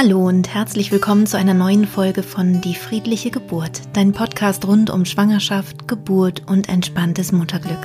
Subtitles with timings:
[0.00, 4.90] Hallo und herzlich willkommen zu einer neuen Folge von Die friedliche Geburt, dein Podcast rund
[4.90, 7.84] um Schwangerschaft, Geburt und entspanntes Mutterglück.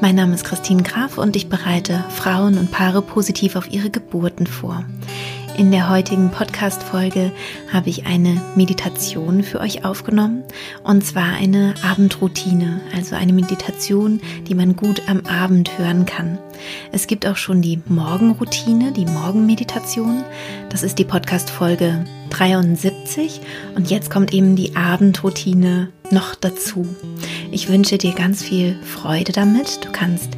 [0.00, 4.46] Mein Name ist Christine Graf und ich bereite Frauen und Paare positiv auf ihre Geburten
[4.46, 4.84] vor.
[5.58, 7.32] In der heutigen Podcast-Folge
[7.72, 10.44] habe ich eine Meditation für euch aufgenommen
[10.84, 16.38] und zwar eine Abendroutine, also eine Meditation, die man gut am Abend hören kann.
[16.92, 20.22] Es gibt auch schon die Morgenroutine, die Morgenmeditation.
[20.70, 23.40] Das ist die Podcast-Folge 73
[23.74, 26.86] und jetzt kommt eben die Abendroutine noch dazu.
[27.50, 29.84] Ich wünsche dir ganz viel Freude damit.
[29.84, 30.36] Du kannst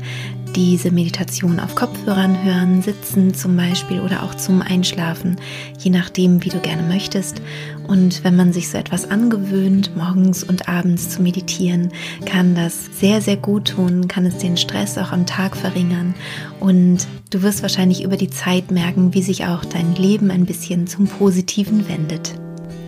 [0.57, 5.37] diese Meditation auf Kopfhörern hören, sitzen zum Beispiel oder auch zum Einschlafen,
[5.79, 7.41] je nachdem, wie du gerne möchtest.
[7.87, 11.91] Und wenn man sich so etwas angewöhnt, morgens und abends zu meditieren,
[12.25, 16.15] kann das sehr, sehr gut tun, kann es den Stress auch am Tag verringern
[16.59, 20.87] und du wirst wahrscheinlich über die Zeit merken, wie sich auch dein Leben ein bisschen
[20.87, 22.35] zum Positiven wendet.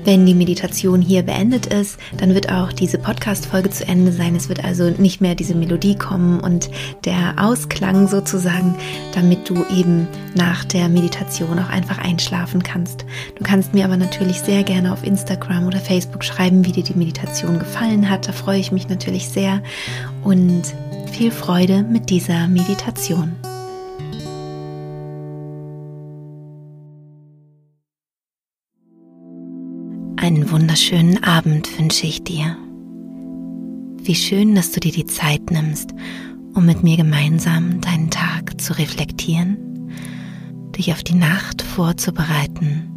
[0.05, 4.35] Wenn die Meditation hier beendet ist, dann wird auch diese Podcast-Folge zu Ende sein.
[4.35, 6.71] Es wird also nicht mehr diese Melodie kommen und
[7.05, 8.75] der Ausklang sozusagen,
[9.15, 13.05] damit du eben nach der Meditation auch einfach einschlafen kannst.
[13.37, 16.99] Du kannst mir aber natürlich sehr gerne auf Instagram oder Facebook schreiben, wie dir die
[16.99, 18.27] Meditation gefallen hat.
[18.27, 19.63] Da freue ich mich natürlich sehr
[20.25, 20.63] und
[21.13, 23.37] viel Freude mit dieser Meditation.
[30.23, 32.57] Einen wunderschönen Abend wünsche ich dir.
[34.05, 35.91] Wie schön, dass du dir die Zeit nimmst,
[36.55, 39.57] um mit mir gemeinsam deinen Tag zu reflektieren,
[40.79, 42.89] dich auf die Nacht vorzubereiten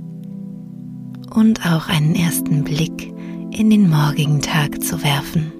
[1.33, 3.11] und auch einen ersten Blick
[3.49, 5.51] in den morgigen Tag zu werfen.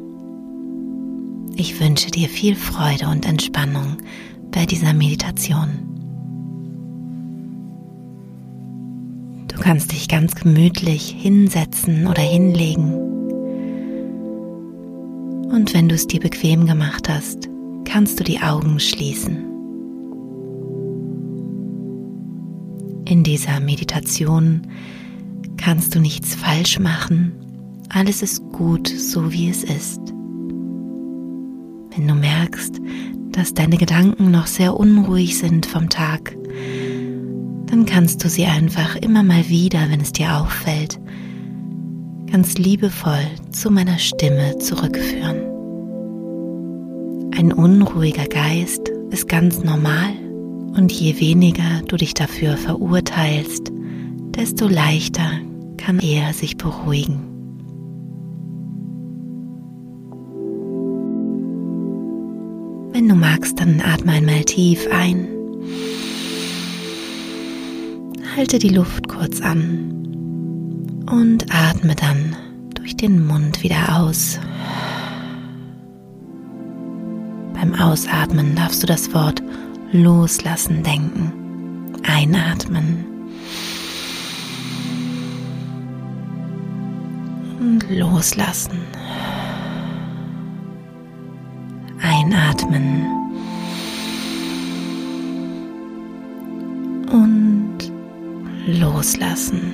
[1.56, 3.98] Ich wünsche dir viel Freude und Entspannung
[4.52, 5.95] bei dieser Meditation.
[9.66, 12.94] Kannst dich ganz gemütlich hinsetzen oder hinlegen.
[15.50, 17.50] Und wenn du es dir bequem gemacht hast,
[17.84, 19.38] kannst du die Augen schließen.
[23.06, 24.68] In dieser Meditation
[25.58, 27.32] kannst du nichts falsch machen.
[27.90, 30.00] Alles ist gut, so wie es ist.
[31.96, 32.80] Wenn du merkst,
[33.32, 36.38] dass deine Gedanken noch sehr unruhig sind vom Tag,
[37.86, 41.00] kannst du sie einfach immer mal wieder, wenn es dir auffällt,
[42.32, 45.38] ganz liebevoll zu meiner Stimme zurückführen.
[47.38, 50.14] Ein unruhiger Geist ist ganz normal
[50.76, 53.72] und je weniger du dich dafür verurteilst,
[54.36, 55.32] desto leichter
[55.78, 57.24] kann er sich beruhigen.
[62.92, 65.35] Wenn du magst, dann atme einmal tief ein
[68.36, 69.94] Halte die Luft kurz an
[71.10, 72.36] und atme dann
[72.74, 74.38] durch den Mund wieder aus.
[77.54, 79.42] Beim Ausatmen darfst du das Wort
[79.94, 81.32] loslassen denken.
[82.04, 83.06] Einatmen.
[87.62, 88.80] Und loslassen.
[92.02, 93.25] Einatmen.
[98.66, 99.74] Loslassen.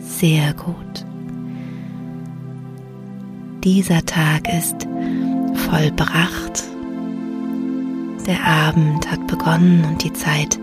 [0.00, 1.04] Sehr gut.
[3.62, 4.88] Dieser Tag ist
[5.68, 6.64] vollbracht.
[8.26, 10.58] Der Abend hat begonnen und die Zeit,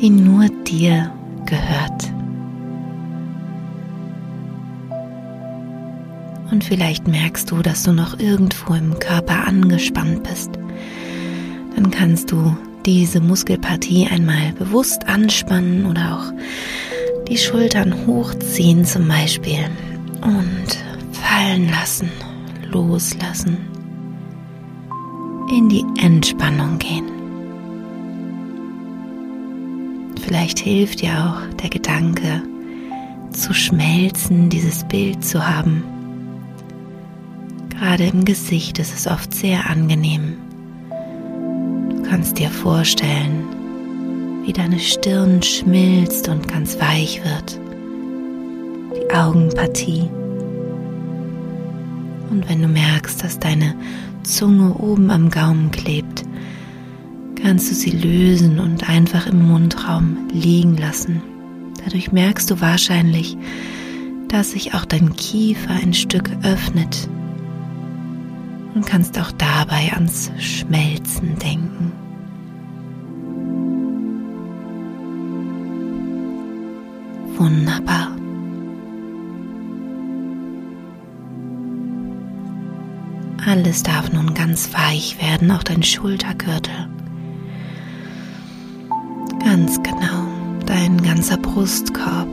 [0.00, 1.12] die nur dir
[1.46, 2.12] gehört.
[6.50, 10.50] Und vielleicht merkst du, dass du noch irgendwo im Körper angespannt bist.
[11.74, 12.56] Dann kannst du
[12.86, 19.64] diese Muskelpartie einmal bewusst anspannen oder auch die Schultern hochziehen zum Beispiel
[20.22, 20.78] und
[21.12, 22.10] fallen lassen,
[22.70, 23.56] loslassen,
[25.50, 27.04] in die Entspannung gehen.
[30.20, 32.42] Vielleicht hilft dir auch der Gedanke,
[33.30, 35.82] zu schmelzen, dieses Bild zu haben.
[37.70, 40.36] Gerade im Gesicht ist es oft sehr angenehm,
[42.08, 43.44] kannst dir vorstellen,
[44.44, 47.58] wie deine Stirn schmilzt und ganz weich wird,
[48.96, 50.08] die Augenpartie.
[52.30, 53.74] Und wenn du merkst, dass deine
[54.22, 56.24] Zunge oben am Gaumen klebt,
[57.40, 61.22] kannst du sie lösen und einfach im Mundraum liegen lassen.
[61.84, 63.36] Dadurch merkst du wahrscheinlich,
[64.28, 67.08] dass sich auch dein Kiefer ein Stück öffnet
[68.74, 71.92] und kannst auch dabei ans Schmelzen denken.
[77.36, 78.16] Wunderbar.
[83.46, 86.88] Alles darf nun ganz weich werden, auch dein Schultergürtel.
[89.44, 90.26] Ganz genau,
[90.64, 92.28] dein ganzer Brustkorb,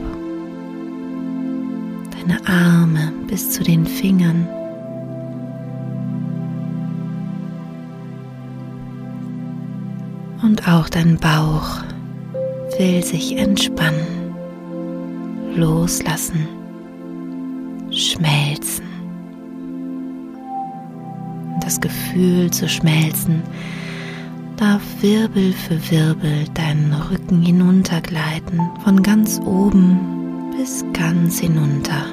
[2.18, 4.48] deine Arme bis zu den Fingern.
[10.42, 11.82] Und auch dein Bauch
[12.76, 14.34] will sich entspannen,
[15.54, 16.48] loslassen,
[17.92, 18.84] schmelzen.
[21.60, 23.42] Das Gefühl zu schmelzen
[24.56, 32.04] darf Wirbel für Wirbel deinen Rücken hinuntergleiten, von ganz oben bis ganz hinunter.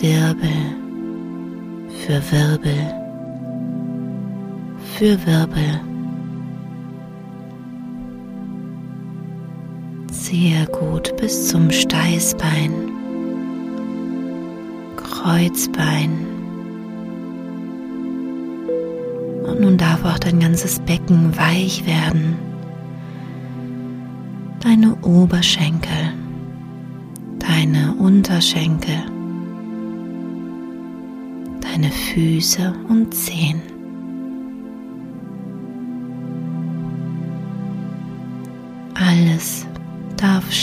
[0.00, 0.50] Wirbel
[2.04, 2.94] für Wirbel
[4.96, 5.95] für Wirbel.
[10.28, 12.72] Sehr gut bis zum Steißbein,
[14.96, 16.10] Kreuzbein.
[19.46, 22.34] Und nun darf auch dein ganzes Becken weich werden.
[24.58, 26.12] Deine Oberschenkel,
[27.38, 28.96] deine Unterschenkel,
[31.60, 33.75] deine Füße und Zehen.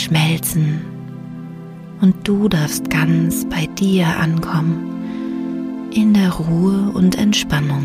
[0.04, 0.80] Schmelzen
[2.02, 7.84] und du darfst ganz bei dir ankommen, in der Ruhe und Entspannung.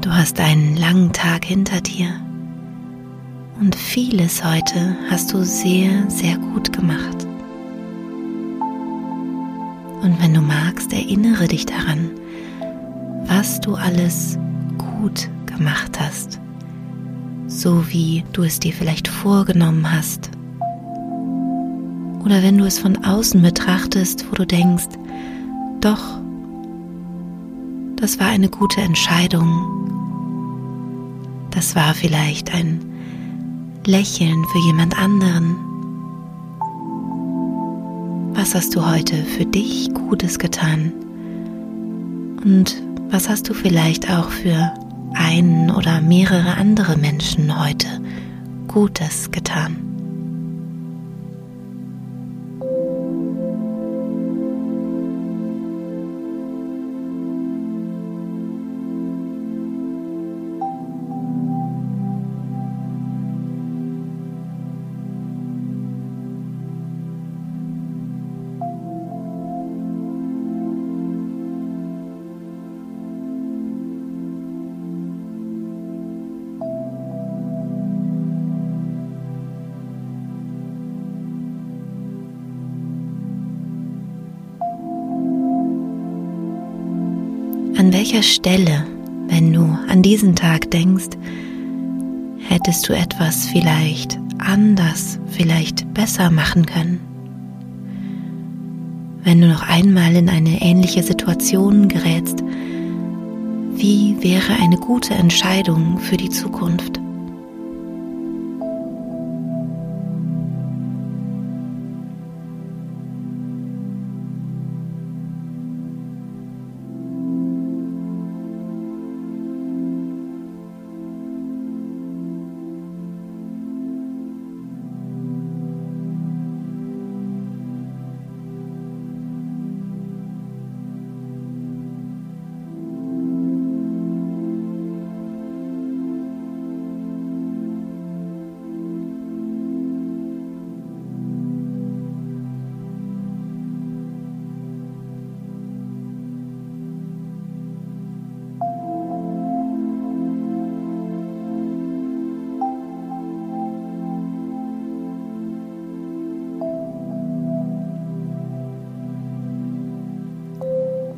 [0.00, 2.08] Du hast einen langen Tag hinter dir
[3.60, 7.26] und vieles heute hast du sehr, sehr gut gemacht.
[10.02, 12.10] Und wenn du magst, erinnere dich daran,
[13.26, 14.36] was du alles
[14.76, 16.40] gut gemacht hast,
[17.46, 20.30] so wie du es dir vielleicht vorgenommen hast.
[22.24, 24.88] Oder wenn du es von außen betrachtest, wo du denkst,
[25.80, 26.18] doch,
[27.96, 29.50] das war eine gute Entscheidung.
[31.50, 32.80] Das war vielleicht ein
[33.86, 35.56] Lächeln für jemand anderen.
[38.34, 40.92] Was hast du heute für dich Gutes getan?
[42.44, 44.72] Und was hast du vielleicht auch für
[45.14, 48.00] einen oder mehrere andere Menschen heute
[48.68, 49.83] Gutes getan?
[87.76, 88.86] An welcher Stelle,
[89.26, 91.10] wenn du an diesen Tag denkst,
[92.38, 97.00] hättest du etwas vielleicht anders, vielleicht besser machen können?
[99.24, 102.44] Wenn du noch einmal in eine ähnliche Situation gerätst,
[103.74, 107.00] wie wäre eine gute Entscheidung für die Zukunft?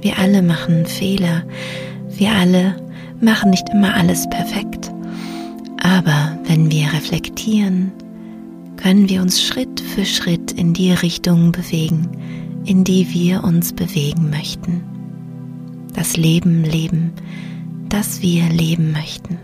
[0.07, 1.43] Wir alle machen Fehler.
[2.09, 2.77] Wir alle
[3.21, 4.93] machen nicht immer alles perfekt.
[5.83, 7.91] Aber wenn wir reflektieren,
[8.77, 12.07] können wir uns Schritt für Schritt in die Richtung bewegen,
[12.65, 14.85] in die wir uns bewegen möchten.
[15.93, 17.11] Das Leben leben,
[17.89, 19.41] das wir leben möchten.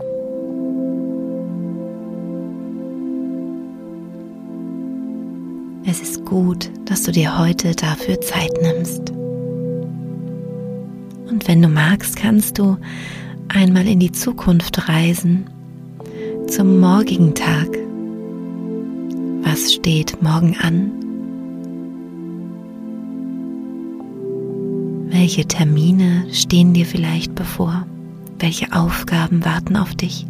[5.85, 9.11] Es ist gut, dass du dir heute dafür Zeit nimmst.
[11.33, 12.77] Und wenn du magst, kannst du
[13.47, 15.45] einmal in die Zukunft reisen.
[16.47, 17.67] zum morgigen Tag.
[19.41, 20.91] Was steht morgen an?
[25.09, 27.87] Welche Termine stehen dir vielleicht bevor?
[28.37, 30.27] Welche Aufgaben warten auf dich?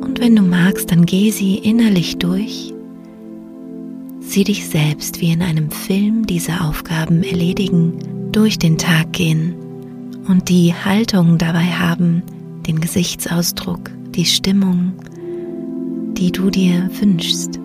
[0.00, 2.72] Und wenn du magst, dann geh sie innerlich durch.
[4.20, 9.54] Sieh dich selbst wie in einem Film diese Aufgaben erledigen, durch den Tag gehen
[10.26, 12.22] und die Haltung dabei haben,
[12.66, 14.92] den Gesichtsausdruck, die Stimmung,
[16.14, 17.61] die du dir wünschst.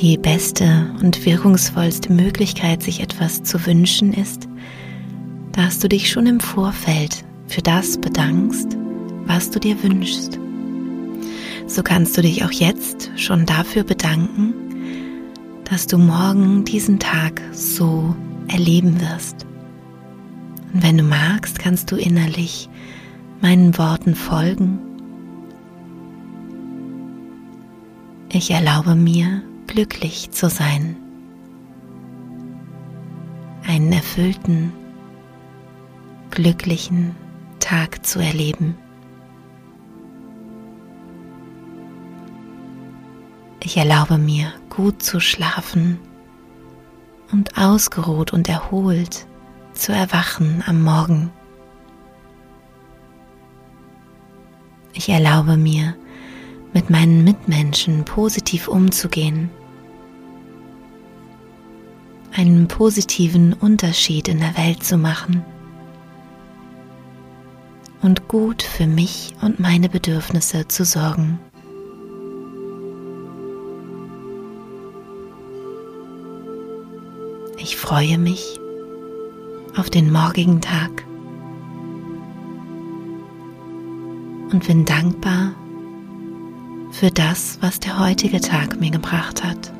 [0.00, 4.48] Die beste und wirkungsvollste Möglichkeit, sich etwas zu wünschen, ist,
[5.52, 8.78] dass du dich schon im Vorfeld für das bedankst,
[9.26, 10.38] was du dir wünschst.
[11.66, 14.54] So kannst du dich auch jetzt schon dafür bedanken,
[15.64, 18.16] dass du morgen diesen Tag so
[18.48, 19.44] erleben wirst.
[20.72, 22.70] Und wenn du magst, kannst du innerlich
[23.42, 24.78] meinen Worten folgen.
[28.32, 30.96] Ich erlaube mir, glücklich zu sein,
[33.64, 34.72] einen erfüllten,
[36.32, 37.14] glücklichen
[37.60, 38.76] Tag zu erleben.
[43.62, 46.00] Ich erlaube mir, gut zu schlafen
[47.30, 49.28] und ausgeruht und erholt
[49.72, 51.30] zu erwachen am Morgen.
[54.94, 55.94] Ich erlaube mir,
[56.72, 59.48] mit meinen Mitmenschen positiv umzugehen
[62.32, 65.44] einen positiven Unterschied in der Welt zu machen
[68.02, 71.38] und gut für mich und meine Bedürfnisse zu sorgen.
[77.58, 78.58] Ich freue mich
[79.76, 81.04] auf den morgigen Tag
[84.50, 85.54] und bin dankbar
[86.90, 89.72] für das, was der heutige Tag mir gebracht hat.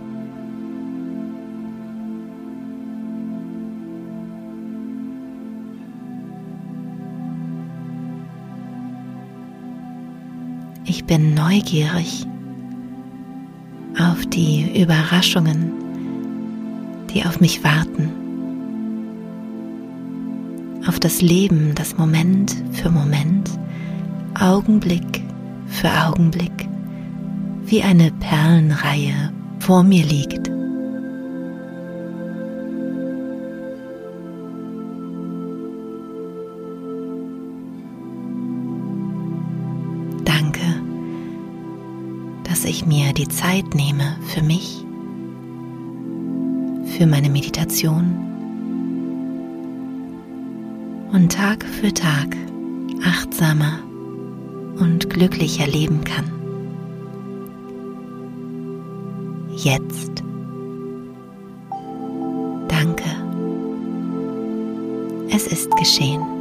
[10.90, 12.26] Ich bin neugierig
[13.97, 15.70] auf die Überraschungen,
[17.14, 18.11] die auf mich warten,
[20.88, 23.49] auf das Leben, das Moment für Moment,
[24.35, 25.23] Augenblick
[25.68, 26.68] für Augenblick,
[27.66, 30.50] wie eine Perlenreihe vor mir liegt.
[42.70, 44.84] Ich mir die Zeit nehme für mich,
[46.96, 48.14] für meine Meditation
[51.12, 52.36] und Tag für Tag
[53.04, 53.80] achtsamer
[54.78, 56.30] und glücklicher leben kann.
[59.56, 60.22] Jetzt.
[62.68, 63.10] Danke.
[65.30, 66.39] Es ist geschehen.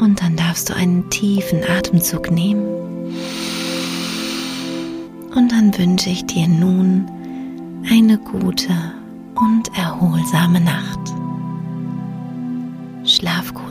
[0.00, 2.64] Und dann darfst du einen tiefen Atemzug nehmen.
[5.34, 7.06] Und dann wünsche ich dir nun
[7.90, 8.72] eine gute
[9.34, 10.98] und erholsame Nacht.
[13.04, 13.65] Schlaf gut.